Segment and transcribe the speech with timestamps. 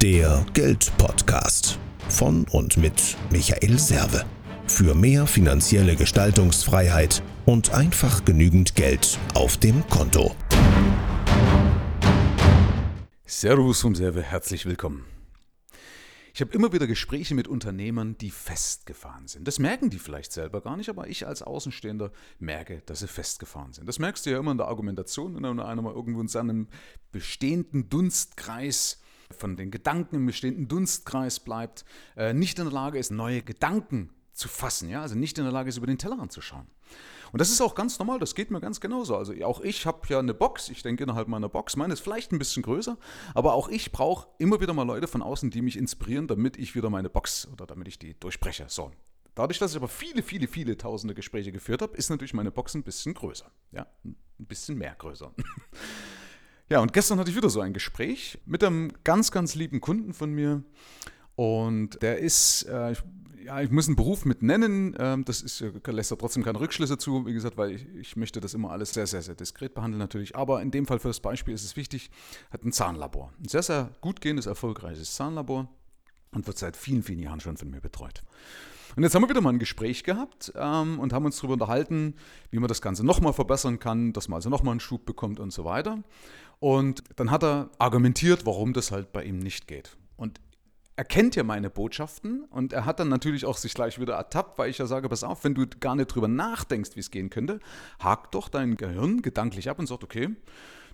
[0.00, 1.76] Der Geldpodcast
[2.08, 4.24] von und mit Michael Serve.
[4.68, 10.36] Für mehr finanzielle Gestaltungsfreiheit und einfach genügend Geld auf dem Konto.
[13.26, 15.04] Servus vom Serve, herzlich willkommen.
[16.32, 19.48] Ich habe immer wieder Gespräche mit Unternehmern, die festgefahren sind.
[19.48, 23.72] Das merken die vielleicht selber gar nicht, aber ich als Außenstehender merke, dass sie festgefahren
[23.72, 23.88] sind.
[23.88, 26.68] Das merkst du ja immer in der Argumentation, wenn einer mal irgendwo in seinem
[27.10, 29.00] bestehenden Dunstkreis
[29.36, 31.84] von den Gedanken im bestehenden Dunstkreis bleibt,
[32.16, 35.52] äh, nicht in der Lage ist, neue Gedanken zu fassen, ja, also nicht in der
[35.52, 36.66] Lage ist, über den Tellerrand zu schauen.
[37.32, 39.16] Und das ist auch ganz normal, das geht mir ganz genauso.
[39.16, 42.32] Also auch ich habe ja eine Box, ich denke innerhalb meiner Box, meine ist vielleicht
[42.32, 42.96] ein bisschen größer,
[43.34, 46.74] aber auch ich brauche immer wieder mal Leute von außen, die mich inspirieren, damit ich
[46.74, 48.66] wieder meine Box oder damit ich die durchbreche.
[48.68, 48.92] So.
[49.34, 52.74] Dadurch, dass ich aber viele, viele, viele tausende Gespräche geführt habe, ist natürlich meine Box
[52.74, 53.50] ein bisschen größer.
[53.72, 55.32] Ja, ein bisschen mehr größer.
[56.68, 60.12] Ja, und gestern hatte ich wieder so ein Gespräch mit einem ganz, ganz lieben Kunden
[60.12, 60.62] von mir.
[61.34, 62.94] Und der ist, äh,
[63.44, 64.94] ja, ich muss einen Beruf mit nennen.
[64.98, 68.40] Ähm, das ist, lässt er trotzdem keine Rückschlüsse zu, wie gesagt, weil ich, ich, möchte
[68.40, 70.36] das immer alles sehr, sehr, sehr diskret behandeln natürlich.
[70.36, 72.10] Aber in dem Fall für das Beispiel ist es wichtig,
[72.50, 73.32] hat ein Zahnlabor.
[73.40, 75.68] Ein sehr, sehr gut gehendes, erfolgreiches Zahnlabor
[76.32, 78.22] und wird seit vielen, vielen Jahren schon von mir betreut.
[78.96, 82.14] Und jetzt haben wir wieder mal ein Gespräch gehabt ähm, und haben uns darüber unterhalten,
[82.50, 85.52] wie man das Ganze nochmal verbessern kann, dass man also nochmal einen Schub bekommt und
[85.52, 86.02] so weiter.
[86.60, 89.96] Und dann hat er argumentiert, warum das halt bei ihm nicht geht.
[90.16, 90.40] Und
[90.96, 94.58] er kennt ja meine Botschaften und er hat dann natürlich auch sich gleich wieder ertappt,
[94.58, 97.30] weil ich ja sage, pass auf, wenn du gar nicht drüber nachdenkst, wie es gehen
[97.30, 97.60] könnte,
[98.00, 100.30] hakt doch dein Gehirn gedanklich ab und sagt, okay,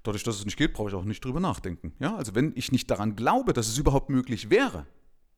[0.02, 1.94] dadurch, dass es nicht geht, brauche ich auch nicht drüber nachdenken.
[2.00, 4.84] Ja, also wenn ich nicht daran glaube, dass es überhaupt möglich wäre,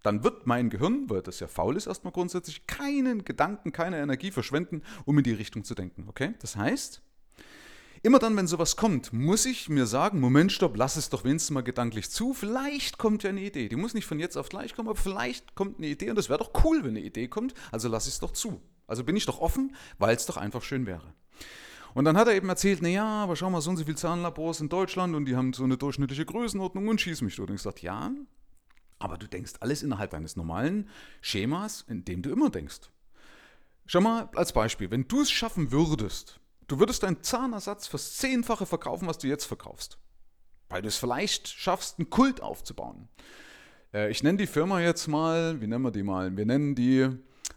[0.07, 4.31] dann wird mein Gehirn, weil das ja faul ist erstmal grundsätzlich, keinen Gedanken, keine Energie
[4.31, 6.07] verschwenden, um in die Richtung zu denken.
[6.09, 6.35] Okay?
[6.41, 7.03] Das heißt,
[8.03, 11.53] Immer dann, wenn sowas kommt, muss ich mir sagen, Moment, stopp, lass es doch wenigstens
[11.53, 12.34] mal gedanklich zu.
[12.34, 13.69] Vielleicht kommt ja eine Idee.
[13.69, 16.29] Die muss nicht von jetzt auf gleich kommen, aber vielleicht kommt eine Idee und das
[16.29, 17.55] wäre doch cool, wenn eine Idee kommt.
[17.73, 18.61] Also lass es doch zu.
[18.87, 21.15] Also bin ich doch offen, weil es doch einfach schön wäre.
[21.94, 24.61] Und dann hat er eben erzählt, naja, aber schau mal, so und so viele Zahnlabors
[24.61, 27.49] in Deutschland und die haben so eine durchschnittliche Größenordnung und schieß mich durch.
[27.49, 28.12] Und ich sagte, ja,
[28.99, 30.89] aber du denkst alles innerhalb eines normalen
[31.21, 32.91] Schemas, in dem du immer denkst.
[33.87, 38.67] Schau mal als Beispiel, wenn du es schaffen würdest, Du würdest deinen Zahnersatz fürs Zehnfache
[38.67, 39.99] verkaufen, was du jetzt verkaufst.
[40.69, 43.09] Weil du es vielleicht schaffst, einen Kult aufzubauen.
[43.95, 46.37] Äh, ich nenne die Firma jetzt mal, wie nennen wir die mal?
[46.37, 47.09] Wir nennen die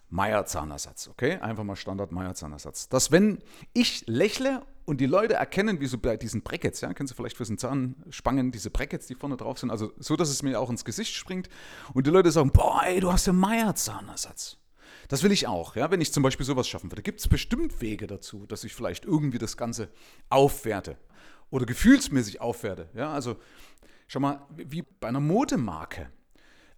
[0.10, 1.38] Meier Zahnersatz, okay?
[1.38, 2.88] Einfach mal Standard Meier Zahnersatz.
[2.90, 3.40] Dass wenn
[3.74, 7.38] ich lächle und die Leute erkennen, wie so bei diesen Brackets, ja, kennst du vielleicht
[7.38, 10.72] für den Zahnspangen, diese Brackets, die vorne drauf sind, also so, dass es mir auch
[10.72, 11.48] ins Gesicht springt
[11.94, 14.58] und die Leute sagen, boah, ey, du hast ja Meier Zahnersatz.
[15.08, 17.04] Das will ich auch, ja, wenn ich zum Beispiel sowas schaffen würde.
[17.04, 19.90] Gibt es bestimmt Wege dazu, dass ich vielleicht irgendwie das Ganze
[20.30, 20.98] aufwerte
[21.52, 22.90] oder gefühlsmäßig aufwerte.
[22.96, 23.38] Ja, also
[24.08, 26.10] schau mal, wie bei einer Modemarke.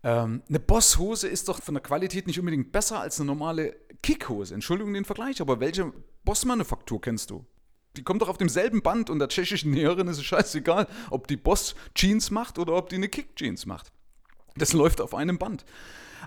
[0.04, 4.54] Ähm, eine Bosshose ist doch von der Qualität nicht unbedingt besser als eine normale Kickhose.
[4.54, 5.94] Entschuldigung den Vergleich, aber welche
[6.26, 7.46] Boss-Manufaktur kennst du?
[7.97, 11.38] Die kommt doch auf demselben Band und der tschechischen Näherin ist es scheißegal, ob die
[11.38, 13.91] Boss Jeans macht oder ob die eine Kick Jeans macht.
[14.56, 15.66] Das läuft auf einem Band.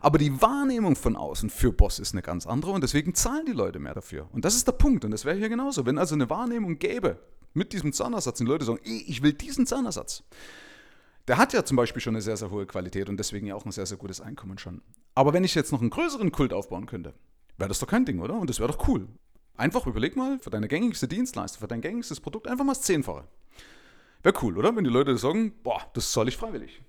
[0.00, 3.52] Aber die Wahrnehmung von außen für Boss ist eine ganz andere und deswegen zahlen die
[3.52, 4.28] Leute mehr dafür.
[4.32, 5.86] Und das ist der Punkt und das wäre hier genauso.
[5.86, 7.18] Wenn also eine Wahrnehmung gäbe
[7.54, 10.24] mit diesem Zahnersatz die Leute sagen, ich will diesen Zahnersatz,
[11.28, 13.64] der hat ja zum Beispiel schon eine sehr, sehr hohe Qualität und deswegen ja auch
[13.64, 14.82] ein sehr, sehr gutes Einkommen schon.
[15.14, 17.14] Aber wenn ich jetzt noch einen größeren Kult aufbauen könnte,
[17.56, 18.34] wäre das doch kein Ding, oder?
[18.34, 19.08] Und das wäre doch cool.
[19.56, 23.28] Einfach überleg mal für deine gängigste Dienstleistung, für dein gängigstes Produkt einfach mal das Zehnfache.
[24.22, 24.74] Wäre cool, oder?
[24.74, 26.80] Wenn die Leute sagen, boah, das zahle ich freiwillig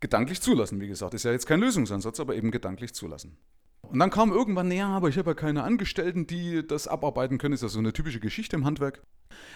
[0.00, 1.14] gedanklich zulassen, wie gesagt.
[1.14, 3.36] Ist ja jetzt kein Lösungsansatz, aber eben gedanklich zulassen.
[3.82, 7.54] Und dann kam irgendwann, naja, aber ich habe ja keine Angestellten, die das abarbeiten können.
[7.54, 9.02] Ist ja so eine typische Geschichte im Handwerk.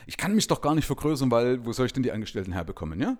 [0.07, 3.01] Ich kann mich doch gar nicht vergrößern, weil wo soll ich denn die Angestellten herbekommen,
[3.01, 3.17] ja?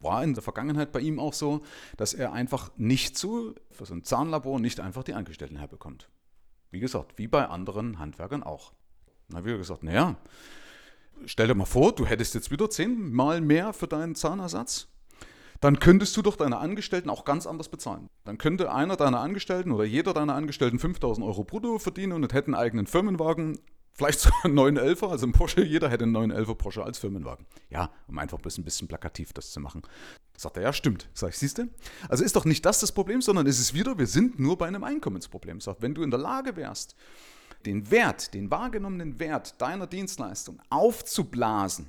[0.00, 1.62] War in der Vergangenheit bei ihm auch so,
[1.96, 6.08] dass er einfach nicht so, für so ein Zahnlabor nicht einfach die Angestellten herbekommt.
[6.70, 8.72] Wie gesagt, wie bei anderen Handwerkern auch.
[9.32, 10.16] Habe ich gesagt, naja,
[11.26, 14.88] stell dir mal vor, du hättest jetzt wieder zehnmal mehr für deinen Zahnersatz
[15.60, 18.08] dann könntest du doch deine Angestellten auch ganz anders bezahlen.
[18.24, 22.46] Dann könnte einer deiner Angestellten oder jeder deiner Angestellten 5000 Euro brutto verdienen und hätte
[22.46, 23.58] einen eigenen Firmenwagen,
[23.98, 27.44] vielleicht sogar einen 911er, also ein Porsche, jeder hätte einen 911er Porsche als Firmenwagen.
[27.68, 29.82] Ja, um einfach ein bisschen plakativ das zu machen.
[30.36, 31.08] Sagt er, ja, stimmt.
[31.12, 31.68] Sag ich, siehst du?
[32.08, 34.68] Also ist doch nicht das das Problem, sondern es ist wieder, wir sind nur bei
[34.68, 35.60] einem Einkommensproblem.
[35.60, 36.94] Sagt, wenn du in der Lage wärst,
[37.66, 41.88] den Wert, den wahrgenommenen Wert deiner Dienstleistung aufzublasen,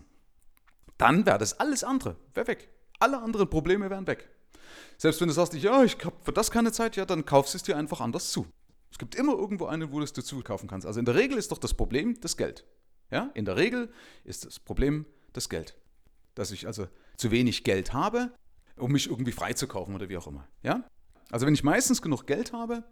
[0.97, 2.69] dann wäre das alles andere, wäre weg.
[2.99, 4.27] Alle anderen Probleme wären weg.
[4.97, 7.57] Selbst wenn du sagst, ja, ich habe für das keine Zeit, ja, dann kaufst du
[7.57, 8.47] es dir einfach anders zu.
[8.91, 10.85] Es gibt immer irgendwo einen, wo du es dir zukaufen kannst.
[10.85, 12.65] Also in der Regel ist doch das Problem das Geld.
[13.11, 13.91] Ja, in der Regel
[14.23, 15.75] ist das Problem das Geld.
[16.35, 16.87] Dass ich also
[17.17, 18.31] zu wenig Geld habe,
[18.77, 20.47] um mich irgendwie freizukaufen oder wie auch immer.
[20.63, 20.83] Ja?
[21.31, 22.83] Also wenn ich meistens genug Geld habe,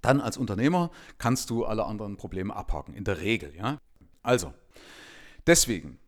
[0.00, 3.54] dann als Unternehmer kannst du alle anderen Probleme abhaken, in der Regel.
[3.56, 3.78] Ja?
[4.22, 4.52] Also,
[5.46, 5.98] deswegen,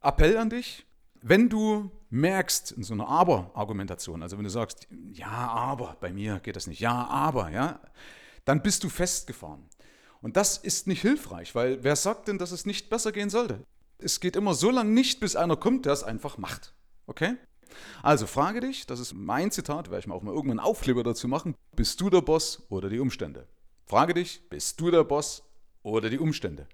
[0.00, 0.86] Appell an dich,
[1.20, 6.40] wenn du merkst in so einer Aber-Argumentation, also wenn du sagst, ja, aber, bei mir
[6.40, 7.80] geht das nicht, ja, aber, ja,
[8.44, 9.68] dann bist du festgefahren.
[10.20, 13.64] Und das ist nicht hilfreich, weil wer sagt denn, dass es nicht besser gehen sollte?
[13.98, 16.74] Es geht immer so lange nicht, bis einer kommt, der es einfach macht.
[17.06, 17.36] Okay?
[18.02, 21.28] Also frage dich, das ist mein Zitat, werde ich mir auch mal irgendwann Aufkleber dazu
[21.28, 23.48] machen, bist du der Boss oder die Umstände?
[23.86, 25.42] Frage dich, bist du der Boss
[25.82, 26.68] oder die Umstände?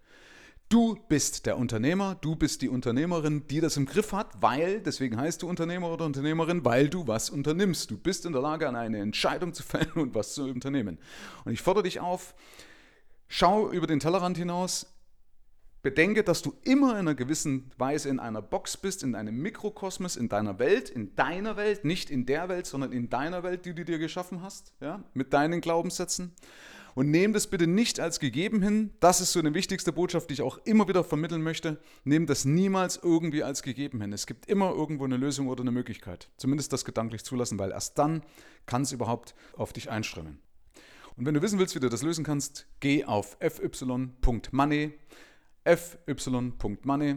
[0.68, 5.18] Du bist der Unternehmer, du bist die Unternehmerin, die das im Griff hat, weil, deswegen
[5.18, 7.90] heißt du Unternehmer oder Unternehmerin, weil du was unternimmst.
[7.90, 10.98] Du bist in der Lage, eine Entscheidung zu fällen und was zu unternehmen.
[11.46, 12.34] Und ich fordere dich auf,
[13.28, 14.94] schau über den Tellerrand hinaus,
[15.80, 20.16] bedenke, dass du immer in einer gewissen Weise in einer Box bist, in einem Mikrokosmos,
[20.16, 23.74] in deiner Welt, in deiner Welt, nicht in der Welt, sondern in deiner Welt, die
[23.74, 26.34] du dir geschaffen hast, ja, mit deinen Glaubenssätzen.
[26.94, 28.90] Und nehme das bitte nicht als gegeben hin.
[29.00, 31.81] Das ist so eine wichtigste Botschaft, die ich auch immer wieder vermitteln möchte.
[32.05, 34.12] Nehme das niemals irgendwie als gegeben hin.
[34.12, 36.31] Es gibt immer irgendwo eine Lösung oder eine Möglichkeit.
[36.37, 38.23] Zumindest das gedanklich zulassen, weil erst dann
[38.67, 40.38] kann es überhaupt auf dich einströmen.
[41.17, 44.93] Und wenn du wissen willst, wie du das lösen kannst, geh auf fy.money,
[45.64, 47.17] fy.money.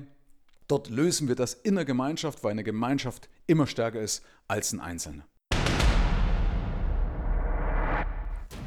[0.68, 4.80] Dort lösen wir das in der Gemeinschaft, weil eine Gemeinschaft immer stärker ist als ein
[4.80, 5.28] Einzelner.